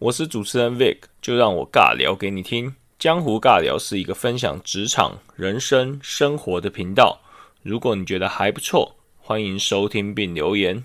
[0.00, 2.76] 我是主持人 Vic，就让我尬聊给你听。
[3.00, 7.20] 江湖尬聊是一个分享职场、人生、生活的频道。
[7.64, 10.84] 如果你觉得还不错，欢迎收听并留言。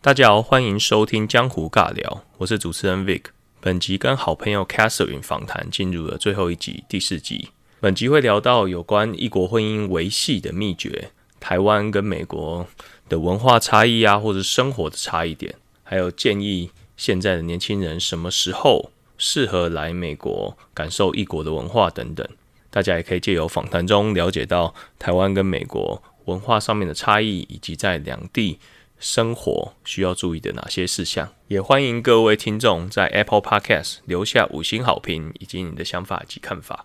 [0.00, 3.24] 大家好，欢迎收听江湖尬聊，我是主持人 Vic。
[3.62, 7.50] 本集跟好朋友 Catherine 访谈进入了最后一集，第四集。
[7.78, 12.66] 本集会聊到有关异国婚姻维系的秘诀，台湾跟美国
[13.10, 22.26] 的文化差异啊，或者生活的差异点，还有建议现在的年轻人什么时候适合来美国感受异国的文化等等。
[22.70, 28.58] 大家也可以借由访谈中了解到台湾跟美国文化上面的差异，以及在两地。
[29.00, 31.26] 生活需要注意的哪些事项？
[31.48, 36.84] 也欢迎各位听众在 Apple Podcast 留下五星好评，以及你的想法及看法。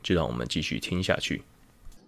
[0.00, 1.42] 就让我们继续听下去。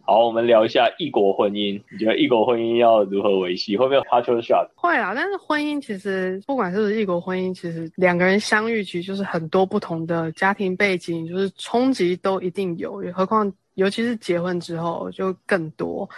[0.03, 1.83] 好，我们聊一下异国婚姻。
[1.91, 3.77] 你觉得异国婚姻要如何维系？
[3.77, 4.69] 会不会 culture shock？
[4.77, 13.03] 会啊，但是婚姻其实不管是不是异国婚姻，其实两个人相遇，其实就是很多不同的家庭背景，就是冲击都一定有。
[13.13, 16.09] 何况尤其是结婚之后，就更多。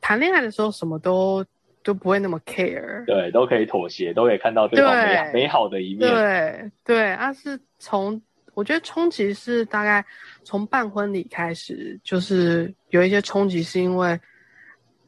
[0.00, 1.44] 谈恋爱的时候，什么都。
[1.84, 6.08] 就不会那么 care，对，都可以妥协，都可以看到对方美美好的一面。
[6.08, 8.22] 对对，啊，是从
[8.54, 10.04] 我觉得冲击是大概
[10.44, 14.20] 从办婚礼开始，就是有一些冲击，是因为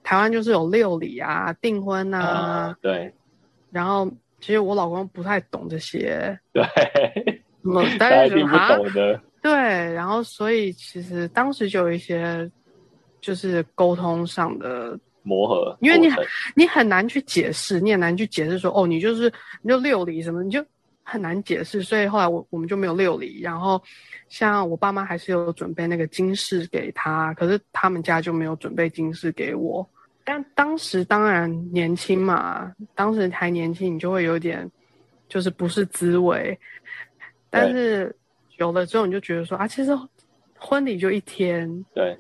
[0.03, 3.15] 台湾就是有六礼啊、订婚啊，对。
[3.71, 6.65] 然后其实我老公不太懂这些，对，
[7.99, 9.21] 大家听不懂的。
[9.41, 12.51] 对，然后所以其实当时就有一些
[13.21, 14.99] 就是沟通上的。
[15.25, 20.65] 磨合，因为你很你很难去解释，你很难去解释说哦，你就是你就六离什么，你就
[21.03, 21.83] 很难解释。
[21.83, 23.41] 所以后来我我们就没有六离。
[23.41, 23.83] 然后
[24.29, 29.85] 像我爸妈还是有准备那个金饰给他，可是他们家就没有准备金饰给我。
[30.25, 34.71] 但当时当然年轻嘛，当时还年轻，你就会有点
[35.29, 36.59] 就是不是滋味。
[37.51, 38.15] 但是
[38.59, 39.91] 有了之后，你就觉得说啊，其实
[40.59, 41.85] 婚礼就一天。
[41.95, 42.15] 对。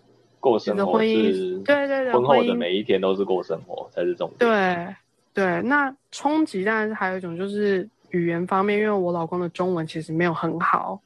[0.45, 4.39] 过生活是，对对对，婚后的每一天都是过生活才是重点。
[4.39, 4.95] 对
[5.33, 11.01] 对，那冲击当然是还有一种就是语言方面，因为我老公的中文其实没有很好，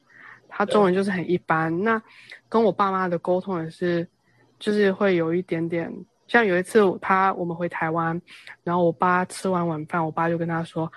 [0.48, 1.72] 他中文就是很一般。
[1.84, 2.02] 那
[2.48, 4.04] 跟我爸妈的沟通也是，
[4.58, 5.88] 就是会有一点点，
[6.26, 8.20] 像有一次他我们回台湾，
[8.64, 10.90] 然后我爸吃完晚饭，我爸就跟他说：“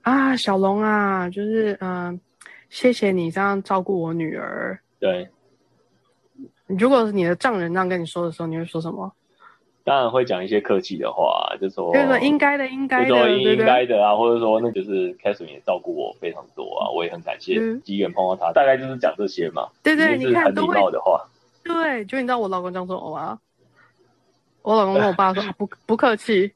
[0.00, 2.18] 啊，小龙啊，就是嗯，
[2.70, 5.28] 谢谢你这样照顾我女儿。”对。
[6.78, 9.12] 如果是你的丈人这样跟你说的时候，你会说什么？
[9.84, 19.68] 当然会讲一些客气的话，就说，就是说应该的，应该的，应该的啊，或者说那就是 Catherine 也照顾我非常多啊，我也很感谢机缘碰到他，大概就是讲这些嘛。
[19.82, 21.26] 对对，你看很礼貌的话。
[21.64, 23.38] 对，就你知道我老公这样说我吗？
[24.62, 26.52] 我老公跟我爸说 不不客气。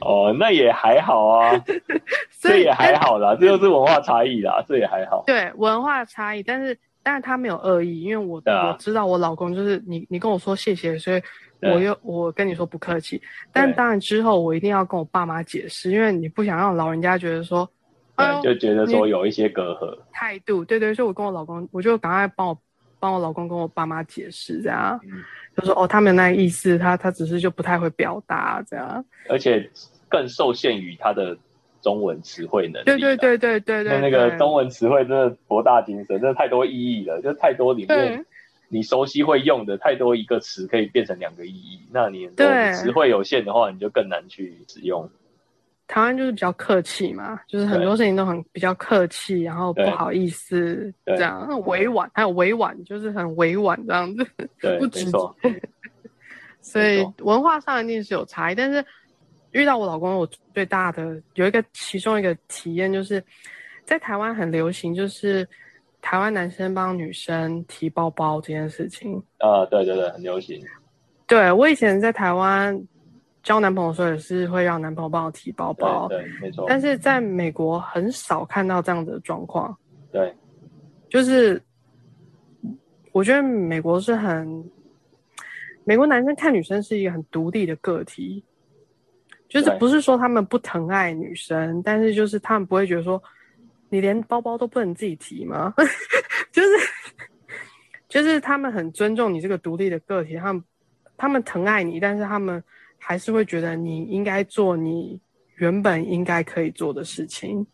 [0.00, 1.52] 哦，那也还好啊，
[2.50, 5.24] 这也还好啦，这就是文化差异啦，这也还好。
[5.26, 6.78] 对，文化差异，但是。
[7.04, 11.20] 但是他没有恶意，因为我我知道我老公就是你，你跟我说谢谢，所以
[11.58, 13.20] 我又我跟你说不客气。
[13.52, 17.68] 但当然之后我一定要跟我爸妈解释，因为你不想让老人家觉得说，
[18.16, 20.64] 对，就觉得说有一些隔阂态度。
[20.64, 22.56] 对对，所以我跟我老公，我就赶快帮我
[23.00, 25.00] 帮我老公跟我爸妈解释，这样
[25.56, 29.68] 就说哦，他们那意思，他他只是就不太会表达这样，而且
[30.08, 31.36] 更受限于他的。
[31.82, 38.24] 中文词汇能力，对对对对对对，那那个中文词汇真的博大精深，真的太多意义了，就太多里面
[38.68, 42.26] 你熟悉会用的太多一个词可以变成两个意义，那你
[42.72, 45.10] 词汇有限的话，你就更难去使用。
[45.88, 54.24] 台湾就是比较客气嘛，就是很多事情都很比较客气，然后不好意思这样委婉，还有委婉就是很委婉这样子，
[54.78, 55.18] 不直接。
[56.62, 58.82] 所以文化上一定是有差异，但是。
[59.52, 63.22] 遇到我老公，我最大的有一个其中一个体验，就是
[63.84, 65.46] 在台湾很流行，就是
[66.00, 69.22] 台湾男生帮女生提包包这件事情。
[69.38, 70.62] 啊，对对对，很流行。
[71.26, 72.78] 对我以前在台湾
[73.42, 76.08] 交男朋友的时候，也是会让男朋友帮我提包包。
[76.08, 76.64] 对，没错。
[76.68, 79.76] 但是在美国很少看到这样的状况。
[80.10, 80.34] 对，
[81.08, 81.62] 就是
[83.12, 84.70] 我觉得美国是很，
[85.84, 88.42] 美国男生看女生是一个很独立的个体。
[89.52, 93.22] 就是不是说他们不疼爱女生，但是就是他们不会觉得说，
[93.90, 95.74] 你连包包都不能自己提吗？
[96.50, 96.68] 就是
[98.08, 100.64] 就是他们很尊重你这个独立的个体，他们
[101.16, 102.62] 他们疼爱你，但是他们
[102.98, 105.20] 还是会觉得你应该做你
[105.56, 107.66] 原本应该可以做的事情。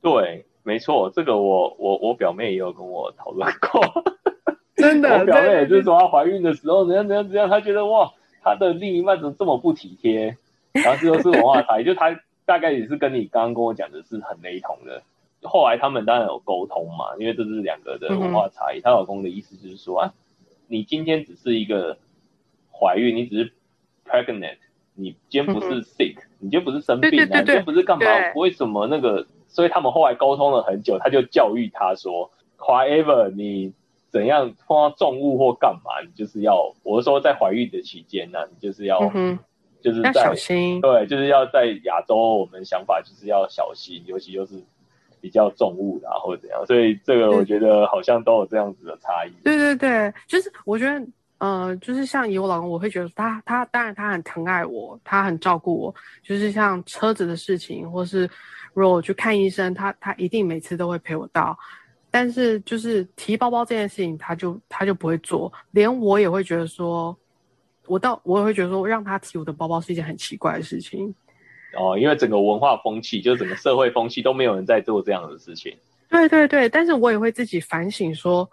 [0.00, 4.04] 对，没错，这个我我我表妹也有跟我讨论过。
[4.76, 8.10] 真的， 我表妹也是说她怀孕的时候怎样怎样怎样，她觉得哇，
[8.42, 10.36] 她的另一半怎么这么不体贴？
[10.72, 15.02] 然后这就是文化差异，就他大概也是跟你刚刚跟我讲的是很雷同的。
[15.42, 18.80] 后来他们当然有沟通嘛，因为这是两个的文化差异。
[18.80, 20.14] 她老公的意思就是说啊，
[20.68, 21.98] 你今天只是一个
[22.70, 23.52] 怀孕，你只是
[24.06, 24.58] pregnant，
[24.94, 28.04] 你今天不是 sick，你今天不是生病啊，你今天不是干嘛？
[28.36, 29.26] 为什么那个？
[29.48, 33.72] 所以他们后来沟通了很久，他就教育他说，whatever 你
[34.10, 39.00] 怎样碰到重物或干嘛，你就是要，我是说在怀孕的期间呢，你就是要，
[39.80, 44.62] 就是在小心，对，就是要在亚洲，我们想法就是要小心，尤其又是。
[45.22, 49.30] 比较重物的或者怎样，所以这个我觉得好像都有这样子的差异。
[49.44, 58.26] 对对对，就是我觉得，呃，就是像以我老公，我会觉得他他当然他很疼爱我，他很照顾我，就是像车子的事情，或是
[58.72, 61.54] 如果我去看医生，他他一定每次都会陪我到。
[62.10, 67.16] 但是就是提包包这件事情，他就他就不会做，连我也会觉得说，
[67.86, 71.14] 我到我也会觉得说，让他提我的包包是一件很奇怪的事情。
[71.78, 75.76] 哦，因为整个文化风气，就是整个社会风气都没有人在做这样的事情。
[76.10, 78.50] 对对对，但是我也会自己反省，说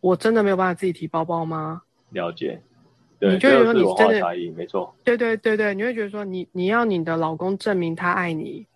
[0.00, 1.82] 我真的没有办法自己提包包吗？
[2.10, 2.60] 了解，
[3.20, 4.92] 你就觉得说你真的差异没错。
[5.04, 8.66] 对对对对，你会觉得说你你要你的老公证明他爱你，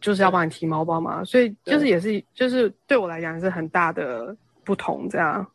[0.00, 1.22] 就是要帮你提猫包嘛？
[1.24, 5.46] 所以就是也是就是对我来讲是很大的不同，这样。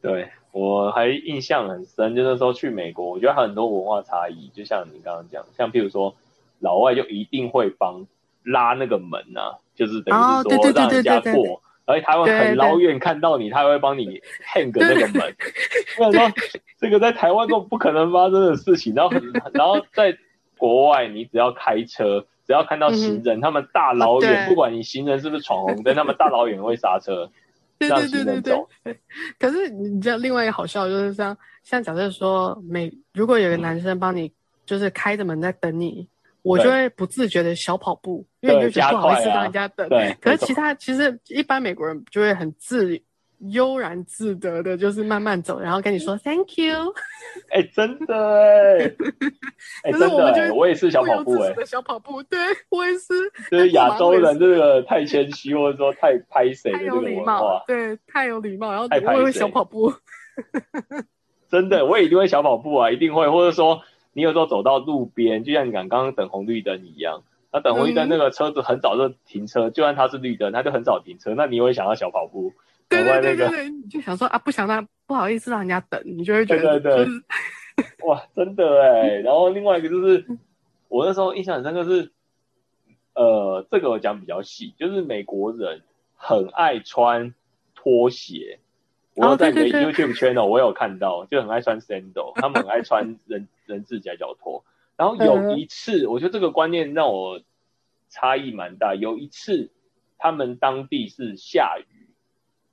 [0.00, 6.14] 对我还印象很深，就那时候去美国，我觉得很多文化差异，就像你刚刚讲，像譬如说。
[6.60, 8.04] 老外就一定会帮
[8.42, 15.36] 拉那个门呐，就是等于是说让人家过，而且他会很老远看到你，他会帮你 hang 那个门。
[16.00, 16.36] 我想说
[16.76, 18.92] 这个在台湾都不可能发生的事情。
[18.92, 19.16] 然后，
[19.52, 20.18] 然后在
[20.56, 27.30] 国外，你只要开车，只要看到行人，他们大老远，不管你行人是不是闯红灯，他们大老远会刹车，
[27.78, 28.66] 让行人走。
[29.38, 34.32] 可是你知道另外一个好笑就是像像假设说，每如果有个男生帮你
[34.66, 36.08] 就是开着门在等你。
[36.42, 39.86] 我就会不自觉的小跑步，因为你就觉得不好意思让人家等。
[39.88, 42.98] 对，可是其他其实一般美国人就会很自
[43.38, 46.94] 悠然自得的，就是慢慢走，然后跟你说 Thank you。
[47.50, 48.94] 哎，真的
[49.82, 52.38] 哎，真的， 我也是小跑步哎，小跑步，对
[52.70, 53.14] 我也是。
[53.50, 59.92] 就是亚洲人这个太谦虚，或者说太拍谁的这个文化，对，太有礼貌，然后我也会小跑步。
[61.48, 63.82] 真的，我也一定会小跑步啊，一定会，或者说。
[64.14, 71.34] 你有时候走到路边，就像你刚刚等红绿灯一样，那等红绿灯那个车子很早就停车，就算它是绿灯，它就很早停车。
[71.36, 72.52] 那你会想要小跑步，
[72.88, 79.20] 对对对对，就想说啊，不想让不好意思让人家等，你就会觉得对对对， 哇，真的哎。
[79.20, 80.26] 然后另外一个就是，
[80.88, 82.12] 我那时候印象很深刻是，
[83.14, 85.82] 呃，这个我讲比较细，就是美国人
[86.14, 87.34] 很爱穿
[87.74, 88.60] 拖鞋。
[89.14, 94.64] 我在你的 YouTube channel 我有看到，就很爱穿 sandal，他们很爱穿 人人字夹脚拖。
[94.96, 97.40] 然后有一次，我觉得这个观念让我
[98.08, 98.94] 差异蛮大。
[98.94, 99.70] 有一次，
[100.18, 101.97] 他们当地是下雨，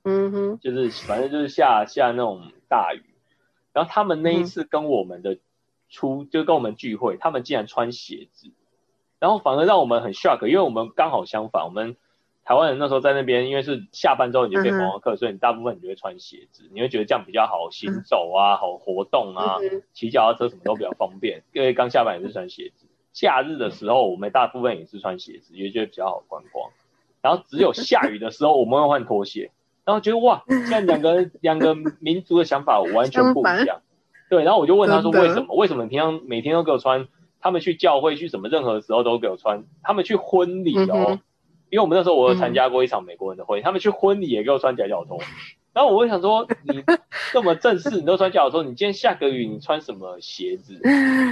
[0.06, 3.02] 嗯哼，就是反正就是下下那种大雨。
[3.72, 5.36] 然后他们那一次跟我们的
[5.90, 8.50] 出，就跟我们聚会，他们竟然穿鞋子，
[9.18, 11.96] 然后反而让我们很 shock，因为我们刚好相反，我们。
[12.48, 19.56] 台湾人那时候在那边，因为是下班之后你就可以观光客，所以你大部分你就会穿鞋子，你会觉得这样比较好行走啊，好活动啊，
[19.92, 21.42] 骑脚踏车什么都比较方便。
[21.52, 26.70] 因为刚下班也是穿鞋子，假日的时候我们大部分也是穿鞋子，也觉得比较好观光。
[27.20, 29.50] 然后只有下雨的时候我们会换拖鞋，
[29.86, 33.80] 然后觉得哇，现在两个两个民族的想法完全不一样。
[34.28, 35.54] 对，然后我就问他说为什么？
[35.56, 37.06] 为什么平常每天都给我穿？
[37.40, 39.64] 他们去教会去什么任何时候都给我穿？
[39.82, 41.20] 他们去婚礼哦。
[41.68, 45.18] 因为我们那时候我有参加过一场美国人的婚礼，他们去婚礼也给我穿夹脚拖，
[45.72, 46.84] 然后我会想说，你
[47.32, 50.80] 这么正式，你都穿夹脚拖，你今天下个雨你穿什么鞋子？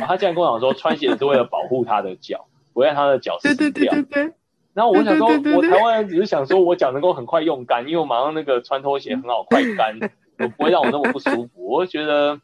[0.07, 3.69] 他竟然跟我讲说，穿鞋是为了保护他的脚，不让他的脚湿掉。
[3.69, 4.33] 对对对对对。
[4.75, 9.99] 然后我想说，我台湾人只是想说我脚能够很快用干，因为我马上那个穿拖鞋很好快干，
[10.37, 11.67] 不会让我那么不舒服。
[11.67, 12.39] 我觉得。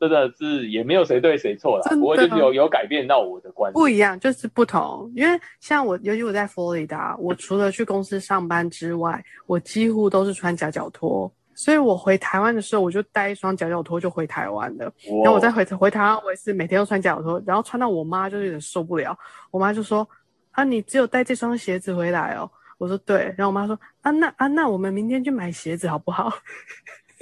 [0.00, 5.08] 真的是也没有谁对谁错啦，不过就是有有改变到我的观不一样，就是不同。
[5.14, 11.30] 因为像我，尤其我在佛罗里达，我除了去公司上班之外，我几乎都是穿夹脚拖。
[11.54, 14.92] 所以我回台湾的时候，我就带一双夹脚拖就回台湾了。
[15.22, 19.16] 然后我再回回台湾，我也是每天都穿夹脚拖，然后穿到我妈就有点受不了。
[19.52, 20.04] 我妈就说
[20.52, 26.32] ：“啊，你只有带这双鞋子回来哦。”我说：“对。”然后我妈说：“啊，那啊那我们明天去买鞋子好不好？”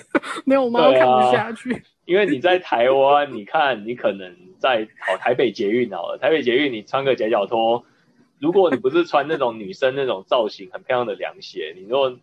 [0.47, 1.83] 没有，我妈看不下去。
[2.07, 7.85] 因为你在台湾，你看你可能在好台北捷运好了，台北捷运你穿个夹脚拖，
[8.39, 12.19] 如果你不是穿那种女生那种造型很漂亮的凉鞋，你如果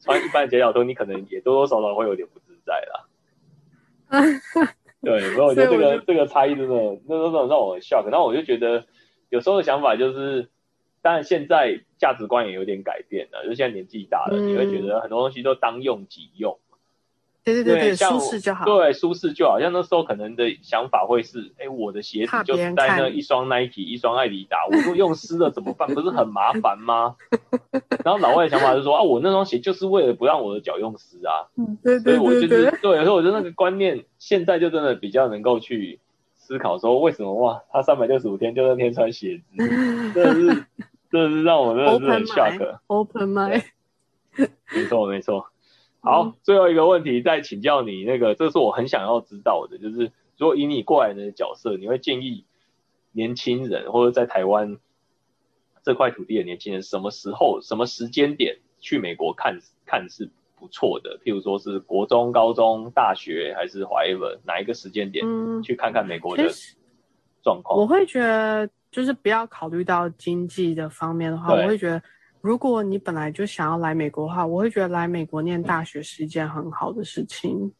[0.00, 3.06] 穿一般夹脚拖，你可能也多多少少会有点不自在啦。
[5.00, 6.74] 对，所以我觉得这个这个差异真的，
[7.06, 8.10] 那那种让我很 shock。
[8.10, 8.84] 然后我就觉得，
[9.30, 10.48] 有时候的想法就是，
[11.00, 16.58] 当然现在价值观也有点改变了，就现在年纪大了，你会觉得很多东西都当用即用。
[17.42, 18.66] 对对对对，舒适就好。
[18.66, 19.58] 对，舒适就好。
[19.58, 25.88] 像那时候可能的想法会是，哎，我的鞋子就带那一双 Nike，一双艾迪达，我果用湿了怎么办？
[25.94, 27.16] 不是很麻烦吗？
[28.04, 31.48] 然后老外的想法是说，啊，我那双鞋就是为了不让我的脚用湿啊。
[31.56, 32.16] 嗯，对对对对。
[32.18, 35.98] 所以我就是，对，所以我觉得那个观念现在就真的比较能够去
[36.50, 39.44] 思考，说为什么哇，他三百六十五天就那天穿鞋子，
[40.12, 40.66] 真的是，
[41.08, 42.78] 真的是让我真的是很 shock。
[42.88, 43.62] Open mind。
[44.74, 45.46] 没错没错。
[46.00, 52.44] 好，最后一个问题，再请教你那个，这是我很想要知道的，就是如果以你过来人的角色，你会建议
[53.12, 54.76] 年轻人或者在台湾
[55.84, 60.28] 这块土地的年轻人，什么时候、什么时间点去美国看看是
[60.60, 61.18] 不错的？
[61.24, 65.24] 譬如说是国中、高中、大学，还是 whatever 哪一个时间点
[65.62, 66.44] 去看看美国的
[67.42, 67.80] 状况？
[67.80, 72.00] 我会觉得，就是不要考虑到经济的方面的话，我会觉得。
[72.42, 77.70] 如果你本来就想要来美国的话，我会觉得来美国念大学是一件很好的事情。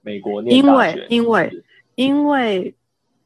[0.00, 1.64] 美国念大学，因为因为
[1.96, 2.74] 因为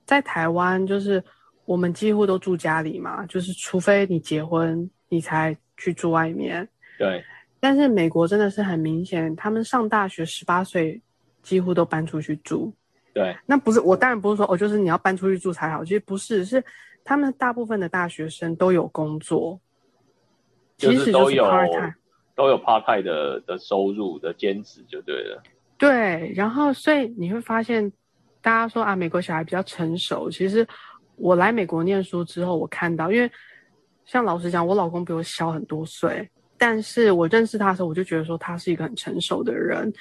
[0.04, 1.22] 在台湾，就是
[1.64, 6.68] 我们几乎都住家里嘛，就是除非你结婚，你才去住外面。
[6.98, 7.22] 对。
[7.66, 11.02] 但是美国真的是很明显，他们上大学十八岁
[11.42, 12.73] 几乎都搬出去住。
[13.12, 13.37] 对。
[13.44, 16.62] 那不是我当然不是说哦，就是你要搬出去住才好，其实不是，是
[17.02, 19.58] 他们大部分的大学生都有工作。
[20.78, 21.44] 其实都有
[22.37, 25.42] 都有 part time 的的收入的兼职就对了。
[25.76, 27.90] 对，然后所以你会发现，
[28.40, 30.30] 大家说啊，美国小孩比较成熟。
[30.30, 30.64] 其实
[31.16, 33.28] 我来美国念书之后，我看到，因为
[34.04, 39.92] 像老实讲，我老公比我小很多岁，但是我认识他的时候，我就觉得说他是一个很成熟的人，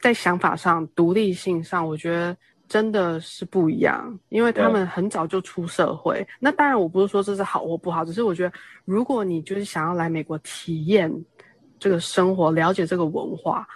[0.00, 2.36] 在想法上、独立性上，我觉得。
[2.68, 6.22] 真的是不一样，因为他们很早就出社会。
[6.38, 8.52] 那当然，我不是说这是好或不好，只是我觉得，
[8.84, 11.10] 如果你就是想要来美国体验
[11.78, 13.66] 这个生活，了解这个文化，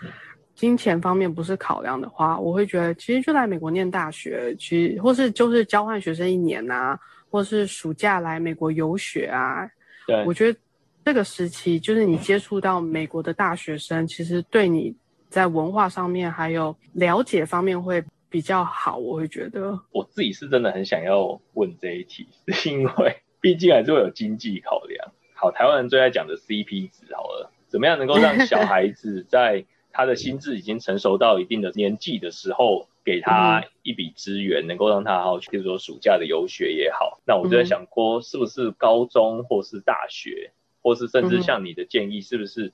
[0.55, 7.01] 金钱方面不是考量的话，我会觉得其实就来美国念大学，其实或是就是交换学生一年啊，
[7.31, 9.67] 或是暑假来美国游学啊。
[10.07, 10.59] 对，我觉得
[11.05, 14.95] 这个时期就是你接触到美国的大学生，其实对你
[15.29, 18.03] 在文化上面还有了解方面会。
[18.33, 25.13] 比较好，我会觉得我自己是真的很想要问这一题，是因为毕竟还是会有经济考量。
[25.35, 37.21] 好，台湾人最爱讲的 CP 值，好了，怎么样能够让小孩子在他的心智已经成熟到一定的年纪的时候，给他一笔资源，能够让他好，比如说暑假的游学也好。
[37.27, 40.53] 那我就在想过，是不是高中或是大学，
[40.83, 42.73] 或是甚至像你的建议，是不是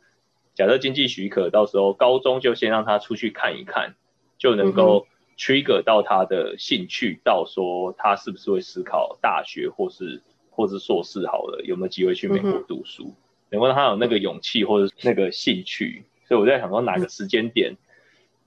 [0.54, 3.94] 假设经济许可，到时候高中就先让他出去看一看，
[4.38, 5.06] 就能够。
[5.40, 13.14] trigger 到他的兴趣，到说他是不是会思考大学或是或是硕士好了，有没有机会去美国读书，
[13.48, 16.02] 能够让他有那个勇气或者那个兴趣。
[16.26, 17.76] 所以我在想说哪个时间点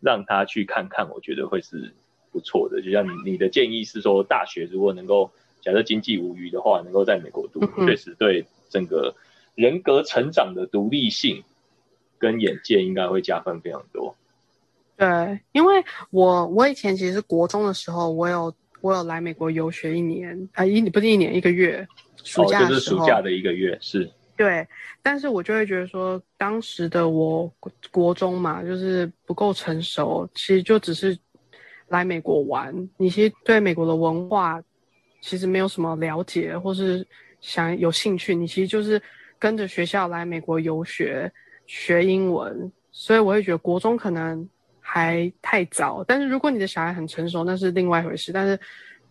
[0.02, 1.94] 让他去看看，我觉得会是
[2.30, 2.82] 不错的。
[2.82, 9.16] 就像你你的建议是说，大学如果能够假设经济无虞的话，能够在美国读，确实对整个
[9.62, 11.44] 人格成长的独立性
[12.18, 14.16] 跟眼界应该会加分非常多。
[14.98, 21.88] 对，因为我我以前其实是国中的时候，我有我有来美国游学一年啊，一不是一年一个月，
[22.24, 24.10] 暑假就是暑假的一个月是。
[24.36, 24.68] 对，
[25.04, 27.52] 但是我就会觉得说，当时的我
[27.92, 31.16] 国中嘛，就是不够成熟，其实就只是
[31.88, 34.60] 来美国玩，你其实对美国的文化
[35.22, 37.06] 其实没有什么了解，或是
[37.40, 39.00] 想有兴趣，你其实就是
[39.42, 41.30] 跟着学校来美国游学
[41.68, 44.48] 学英文，所以我会觉得国中可能。
[44.84, 48.34] 还太早，但是如果你的小孩很成熟，那是另外一回事。
[48.34, 48.60] 但是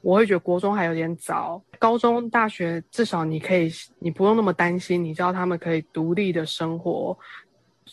[0.02, 7.16] 我会觉得国中还有点早，高中、大学至少你可以，你不用那么担心，你知道他们可以独立的生活，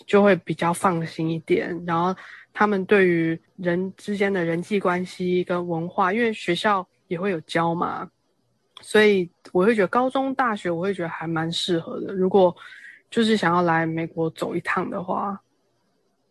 [0.06, 1.82] 就会比较放心一点。
[1.86, 2.13] 然后
[2.51, 8.10] 他们对于人之间的人际关系跟文化，因为学校也会有教嘛，
[8.81, 12.13] 所以我会觉得高中、大学我会觉得还蛮适合的。
[12.13, 12.55] 如果
[13.10, 15.41] 就是想要来美国走一趟的话。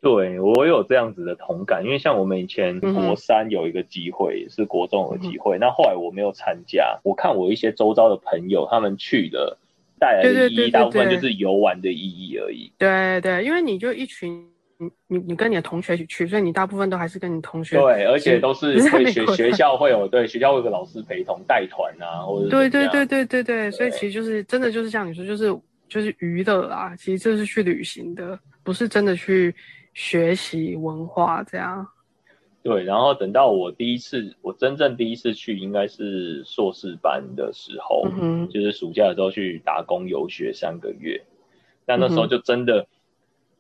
[0.01, 7.01] 对我有这样子的同感，因为像我们以前国三有一个机会，是国中的机会，那后来我没有参加。
[7.03, 9.59] 我看我一些周遭的朋友他们去的，
[9.99, 12.71] 带来的意义大部分就是游玩的意义而已。
[12.79, 14.49] 对对，因为你就一群，
[14.79, 17.77] 你你你跟你的同学一起去，所以你大部分都还是跟你同学。
[17.77, 25.55] 对，而且都是会学学校会有对学校会有个老师陪同带团啊，或者对对对对对对，所以其实就是真的就是像你说，就是
[25.89, 29.55] 就是娱乐啊，其实就是去旅行的，不是真的去。
[29.99, 31.89] 学习文化这样，
[32.63, 41.19] 对，然后等到我第一次，我真正第一次去，应该是硕士班的时候，嗯就是暑假的时候去打工游学三个月。
[41.87, 42.87] 但那时候就真的，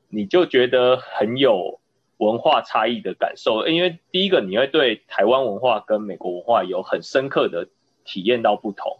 [0.08, 1.80] 你就觉得很有
[2.18, 7.68] 文化差异的感受，因为第一个你会对台湾文化跟美国文化有很深刻的
[8.04, 8.98] 体验到不同。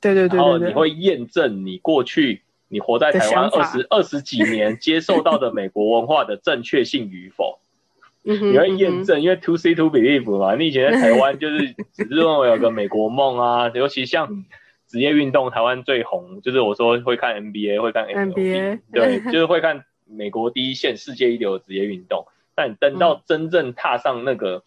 [0.00, 7.58] 对对对，然后你会验证你过去你活在台湾二十二十几年接受到的美国文化的正确性与否。
[8.22, 10.54] 你会验证，因为 to see to believe 嘛。
[10.54, 14.44] 你以前在台湾就是只是认为有个美国梦啊， 尤其像
[14.86, 22.26] 职业运动，台湾最红就是我说会看 NBA，会看 NBA，对，就是会看美国第一线、世界一流的职业运动。
[22.54, 24.64] 但等到真正踏上那个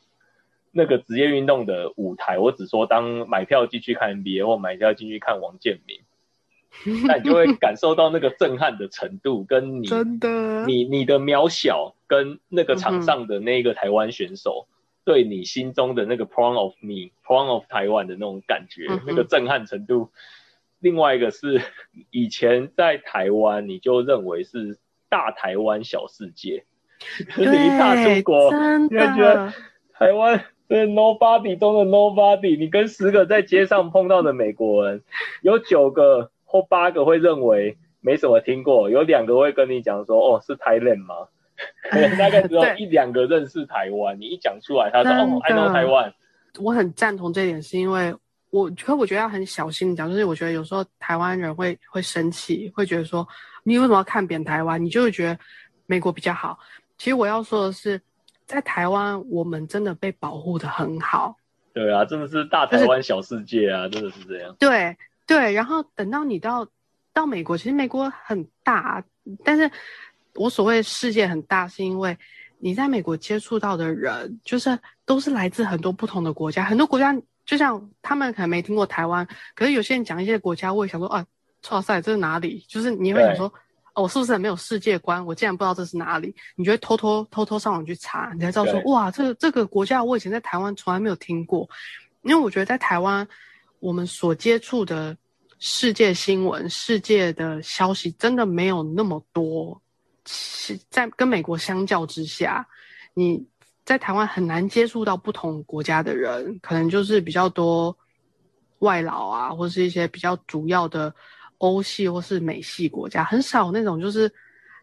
[0.71, 6.00] 那个职业运动的舞台，我只说当买票进去看 NBA 或买票进去看王建民。
[7.05, 14.67] 那你就会感受到那个震撼的程度，跟你真的，你你的渺小，跟那个场上的那个台湾选手，
[15.03, 20.12] 对你心中的那个 proud of me，proud of 台湾的那种感觉，那个震撼程度。
[20.79, 21.62] 另外一个是
[22.10, 24.79] 以前在台湾，你就认为是
[25.12, 26.65] 大台湾小世界，
[27.30, 28.50] 是一大中国，
[28.89, 29.53] 你会觉得
[29.94, 32.58] 台湾是 nobody 中的 nobody。
[32.58, 35.03] 你跟十个在街上碰到的美国人，
[35.44, 36.32] 有九个。
[36.53, 41.15] 或八个会认为没什么听过，有两个会跟你讲说：“哦，是台湾吗？”
[41.89, 44.20] 可能大概只有一两个认识台湾。
[44.20, 46.13] 你一讲出来，他说：“哦，I know 台湾。”
[46.60, 48.13] 我很赞同这点，是因为
[48.50, 53.25] 我可我觉得要很小心讲，就是我觉得有时候台湾人会会生气，会觉得说
[53.63, 55.39] ：“你为什么要看扁台湾？”你就会觉得
[55.86, 56.60] 美国比较好。
[56.98, 58.01] 其实我要说的是，
[58.46, 61.36] 在台湾我们真的被保护的很好。
[61.74, 64.56] 对啊，真的是大台湾小世界啊，真的是这样。
[64.60, 64.98] 对。
[65.27, 66.68] 对，然后等到你到
[67.13, 69.01] 到美国，其实美国很大，
[69.46, 69.70] 但是
[70.34, 72.18] 我所谓世界很大，是因为
[72.58, 81.26] 你在美国接触到的人，就是都是来自很多不同的国家，很多国家就像他们可能没听过台湾，可是有些人讲一些国家，我也想说啊，
[81.69, 82.65] 哇塞，这是哪里？
[82.67, 83.45] 就是你会想说，
[83.93, 85.26] 哦，我是不是很没有世界观？
[85.26, 86.36] 我竟然不知道这是哪里？
[86.56, 91.69] 你就会偷偷偷偷上网去查，你才知道说，哇，这这个国家我以前在台湾从来没有听过，
[92.24, 93.28] 因为我觉得在台湾。
[93.80, 95.17] 我们所接触的
[95.58, 99.82] 世界新闻、世界的消息，真的没有那么多。
[100.88, 102.63] 在跟美国相较之下，
[103.15, 103.43] 你
[103.84, 107.97] 在台湾很难接触到不同国家的人，可能就是比较多
[108.82, 111.12] 外劳啊，或是一些比较主要的
[111.62, 114.32] 欧系或是美系国家，很少那种就是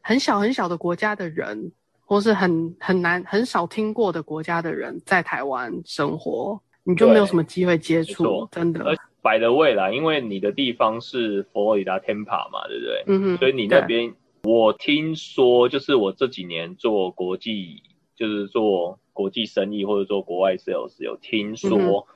[0.01, 1.71] 很小很小的国家的人，
[2.05, 6.59] 或是很很难很少听过的国家的人在台湾生活。
[6.85, 8.97] 你就没有什么机会接触，真的。
[9.21, 13.05] 摆的位啦，因为你的地方是佛罗里达 Tampa 嘛，对不对？
[13.09, 13.37] 嗯哼。
[13.37, 14.15] 所以你那边，
[14.45, 17.83] 我听说，就是我这几年做国际，
[18.17, 22.07] 就是做国际生意或者做国外 sales，有听说，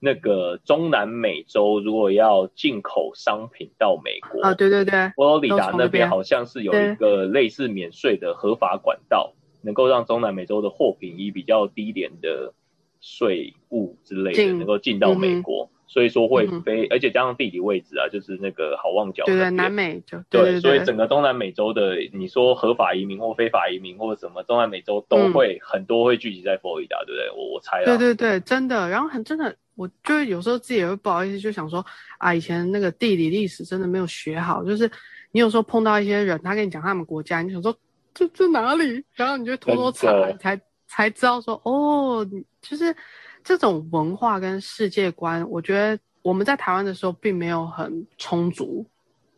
[0.00, 9.32] 那个中南美洲如果要进口商品到美国，啊，对对对，佛罗里达那边好像是有一个类似免税的合法管道，
[9.62, 12.52] 能够让中南美洲的货品以比较低廉的。
[12.98, 27.30] 税务之类的能够进到美国，所以说会飞，而且加上地理位置啊，就是那个好望角，对对，南美洲对，所以整个东南美洲的，你说合法移民或非法移民或者什么，中南美洲都会很多会聚集在佛罗里达，对不对？
[27.30, 31.84] 我我猜对对对，真的，然后很真的，我就有时候自己也会不好意思，就想说
[32.18, 34.90] 啊，以前那个地理历史真的没有学好，就是
[35.30, 37.78] 你有时候碰到一些人，他跟你讲他们国家，你想说
[38.12, 40.60] 这这哪里，然后你就偷偷查才。
[40.88, 42.24] 才知道说哦，
[42.62, 42.94] 就是
[43.42, 48.86] 这种文化跟世界观，我觉得我们在台湾的时候并没有很充足，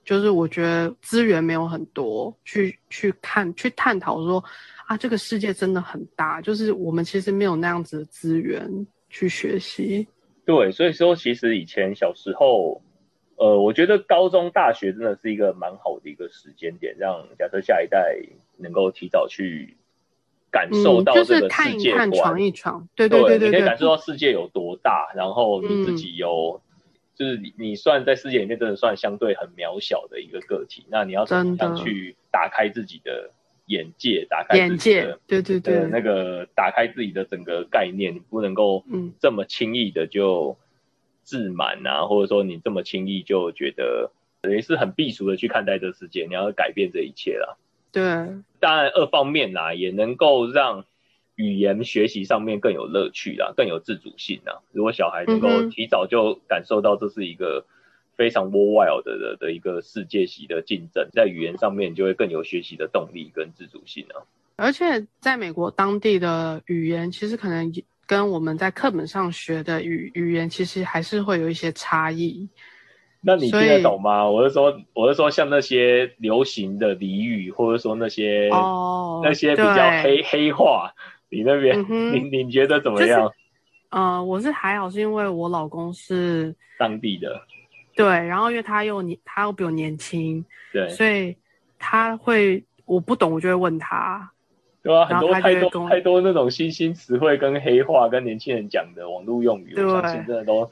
[0.04, 4.44] 就是我觉得资源没有很多去去看去探讨说
[4.86, 8.70] 啊，这个世界真的很大，就是我们其实没有那样子的资源
[9.08, 10.06] 去学习。
[10.48, 12.80] 对，所以说其实以前小时候，
[13.36, 18.16] 呃，我觉得高中大学真的是一个蛮好的一个时间点，让假设下一代
[18.56, 19.76] 能够提早去。
[20.50, 26.62] 感受到这个世界观，闯一闯，对对对对，你可以感受到世界有多大，然后你自己有，
[27.14, 33.30] 就是你你算在世界里面真的算相对很渺小的一个个体，那你要怎么样去打开自己的
[33.68, 38.84] 眼界，打开眼界，对对对，那个打开自己的整个概念，你不能够
[39.20, 40.56] 这么轻易的就
[41.22, 47.58] 自满啊，或者说你这么轻易就觉得等于是很避俗的去看待这个世界，你要改变这一切了。
[47.92, 48.02] 对，
[48.58, 50.84] 当然二方面啦，也能够让
[51.34, 54.60] 语言学习上面更有乐趣啦，更有自主性啦。
[54.72, 57.64] 如果小孩能够提早就感受到这是一个
[58.18, 64.26] 非常 worldwide 的的一个世界级的竞争，在语言上面就会更有学习的动力跟自主性啊。
[64.56, 67.72] 而且在美国当地的语言，其实可能
[68.06, 72.48] 跟我们在课本上学的语语言，其实还是会有一些差异。
[73.20, 74.28] 那你听得懂吗？
[74.28, 80.92] 我是说，我是说，像那些流行的俚语，或者说那些哦那些比较黑黑话，
[81.28, 83.30] 你那边你你觉得怎么样？
[83.90, 87.40] 呃，我是还好，是因为我老公是当地的，
[87.98, 91.36] 对，然后因为他又年他又比我年轻，对，所以
[91.78, 94.30] 他会我不懂，我就会问他，
[94.82, 100.70] 对啊，很多太多太多那种新兴词汇跟黑话跟年轻人讲的网络用语，我相信真的都。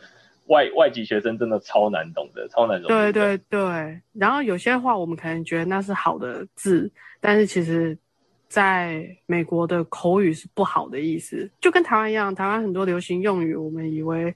[0.48, 2.86] 外外籍学生真的超难懂的，超难懂。
[2.86, 6.88] 对对对，然后有些话我们可能觉得那是好的字，
[7.20, 7.98] 但是其实
[8.46, 14.32] 在美国的口语是不好的意思，就跟台湾一样，台湾很多流行用语，我们以为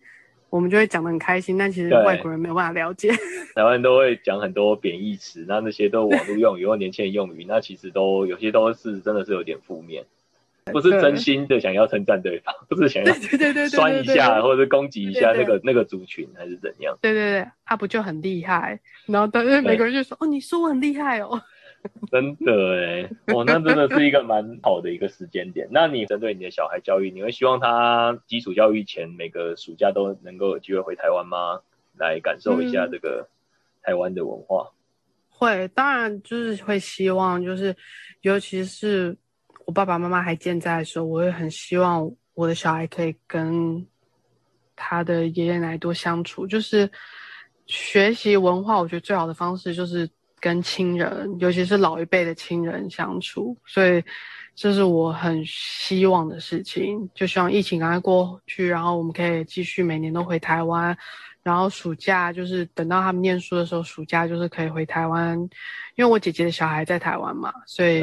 [0.50, 3.10] 我们就会讲的很开心，但其实外国人没有办法了解。
[3.54, 10.04] 台湾都会讲很多贬义词，那那些都网络用 语或年轻人用语，那其实都有些都是真的是有点负面。
[10.72, 13.12] 不是真心的想要称赞对方， 不是想要
[13.68, 16.96] 酸一下或者攻击一下那个那个族群，还是怎样？
[17.00, 18.78] 对对对，他不就很厉害？
[19.06, 21.40] 然后但是每个人就说：“哦，你说我很厉害哦。”
[22.10, 25.68] 真的哎，哦，那真的是一个蛮好的一个时间点。
[25.70, 31.60] 那你针对你的小孩教育，你会希望他基础教育前每个暑假都能够有机会回台湾吗？
[31.96, 33.28] 来感受一下这个
[33.82, 34.70] 台湾的文化？
[35.28, 37.76] 会，当然就是会希望，就是
[38.22, 39.16] 尤其是。
[39.66, 43.86] 我爸爸妈妈还健在的时候，我会很希望我的小孩可以跟
[44.74, 46.44] 他的爷爷奶奶多相处。
[46.44, 46.90] 就是
[47.66, 50.10] 学习文化，我觉得最好的方式就是
[50.40, 53.56] 跟亲人，尤其是老一辈的亲人相处。
[53.66, 54.02] 所以
[54.54, 57.08] 这是我很希望的事情。
[57.14, 60.96] 就希望疫情赶快过去，然后我们可以继续每年都回台湾。
[61.42, 65.38] 然后暑假就是等到他们念书的时候，暑假就是可以回台湾，
[65.96, 68.02] 因为我姐姐的小孩在台湾嘛，所以。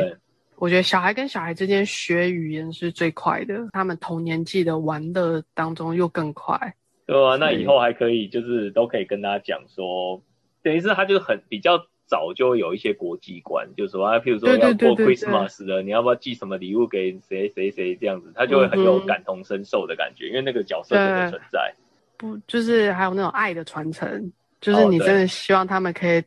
[0.59, 6.73] 我觉得小孩跟小孩之间学语言是最快的，他们同年纪的玩乐当中又更快。
[7.05, 10.19] 对啊，那以后还可以，就是都可以跟他讲说，
[10.63, 21.75] 等于是他就很比较早就有一些国际观，就是说啊，譬如说要过 Christmas 了，你要不要寄什么礼物给谁谁谁这样子，他就会很有感同身受的感觉，因为那个角色真的存在。
[22.17, 26.23] 不，就是还有那种爱的传承，就是你真的希望他们可以。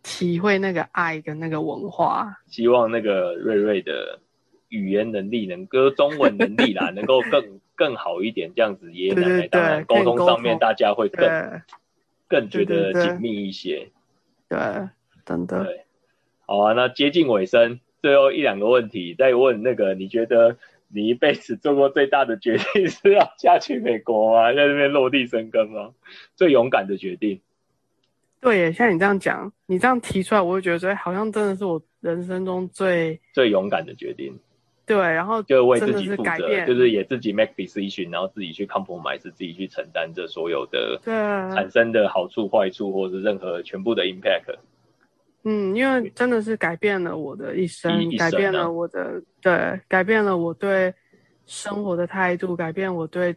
[0.00, 4.20] 体会那个爱跟那个文化，希望那个瑞瑞的
[4.68, 11.60] 语言能力，能够中文能力啦， 能够更更好一点，这样子爷爷奶奶当然沟通上面大家会更
[12.28, 13.90] 更觉得紧密一些。
[14.48, 14.58] 对，
[15.28, 15.62] 真的。
[15.64, 15.84] 对，
[16.46, 20.56] 好啊，那接近尾声，最后一两个问题，再问那个，你觉得
[20.88, 24.54] 你一辈子做过最大的决定是要嫁去美国吗？
[24.54, 25.90] 在那边落地生根吗？
[26.34, 27.40] 最勇敢的决定。
[28.40, 34.38] 对，像你这样讲，你这样提出来，我就觉得说，好像真的是我人生中最最勇敢的决定。
[34.86, 41.12] 对，然后就为自己负责，就是也自己 make decision，然后自己去 compromise，自己去承担这所有的对
[41.54, 44.56] 产生的好处、坏处，或者是任何全部的 impact。
[45.44, 50.92] 嗯，因为真的是改变了我的一生，改变了我的对，改变了我对
[51.46, 53.34] 生活的态度，改变我对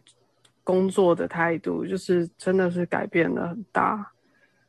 [0.64, 4.12] 工作的态度，就是真的是改变了很大。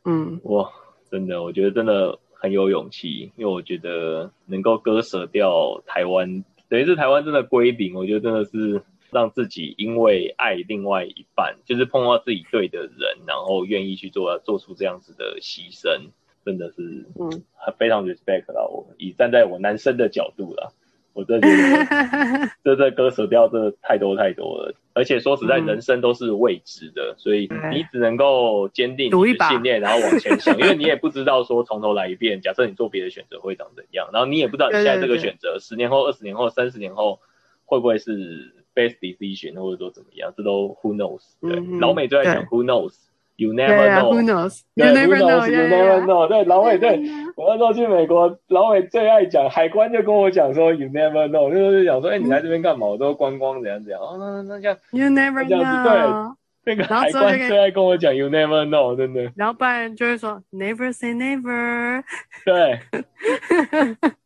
[0.05, 0.69] 嗯，哇，
[1.09, 16.09] 真的，我觉得真的很有勇气，因为我觉得能够割舍掉台湾，等于是台湾真的归零，我觉得真的是让自己因为爱另外一半，就是碰到自己对的人，然后愿意去做做出这样子的牺牲，
[16.45, 17.43] 真的是，嗯，
[17.77, 20.69] 非常 respect 啦我，以站在我男生的角度啦。
[21.13, 37.19] 我真的觉得， 这这割舍掉这太多太多了，而且说实在，人生都是未知的，所以你只能够坚定你的信念，然后往前想， 因为你也不知道说从头来一遍，假设你做别的选择会长怎样，然后你也不知道你现在这个选择十年后、二十年后、三十年后
[37.63, 41.21] 会不会是 best decision，或者说怎么样，这都 who knows。
[41.41, 42.95] 对，老美最爱讲 who knows。
[43.35, 44.13] You never know.
[44.13, 44.63] Who knows?
[44.75, 45.45] You never know.
[45.47, 46.27] You never know.
[46.27, 47.01] 对，老伟，对
[47.35, 52.85] 我那时候去美国，老伟最爱讲，海关就跟我讲说，You never know，就是讲说，哎，你来这边干嘛？
[52.85, 53.99] 我都观光怎样怎样。
[53.99, 56.35] 哦，那那这样，You never know。
[56.63, 59.31] 对，那个海关最爱跟我讲，You never know，真的。
[59.35, 62.03] 然后不然就会说，Never say never。
[62.45, 62.79] 对，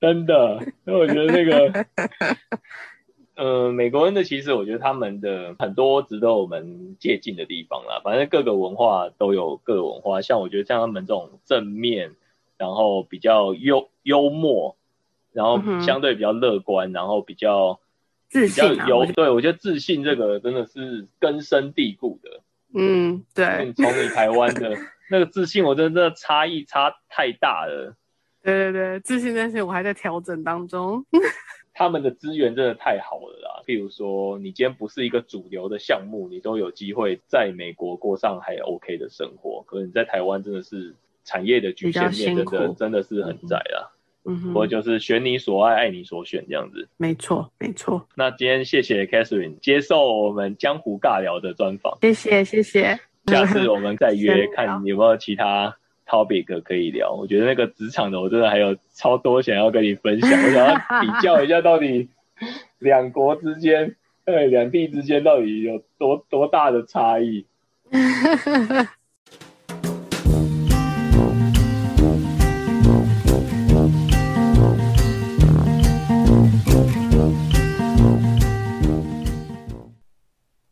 [0.01, 0.59] 真的。
[0.83, 1.85] 所以我觉得那个。
[3.39, 8.01] 嗯，美国人的其实我觉得他们的很多值得我们借鉴的地方啦。
[8.03, 12.15] 反正各个文化都有各个文化，像我觉得像他们这种正面，
[12.57, 14.75] 然后比较幽幽默，
[15.33, 17.79] 然后相对比较乐观，然后比较
[18.27, 18.75] 自信。
[18.87, 22.41] 有对我觉得自信这个真的是根深蒂固的。
[22.73, 23.71] 嗯，对。
[23.73, 24.75] 从你台湾的
[25.11, 27.95] 那个自信，我真的差异差太大了。
[28.41, 31.05] 对对对，自信这些我还在调整当中。
[31.77, 33.61] 他们的资源真的太好了啦。
[33.67, 39.63] 譬如说，你今天不是一个主流的项目，你都有机会在美国过上还 OK 的生活。
[39.67, 43.93] 可能你在台湾真的是产业的局限面，真的真的是很窄啊。
[44.29, 46.89] 嗯我就是选你所爱，爱你所选这样子。
[46.97, 48.07] 没错，没错。
[48.15, 51.97] 那今天谢谢 Catherine 接受我们江湖尬聊的专访。
[52.01, 52.99] 谢谢，谢谢。
[53.27, 57.11] 下次我们再约， 看有没有其他 topic 可以聊。
[57.11, 60.29] 我觉得那个职场的，我真的还有超多想要跟你分享。
[60.31, 62.09] 我想要比较一下，到底
[62.79, 67.45] 两国之间，对两地之间到底有多多大的差异。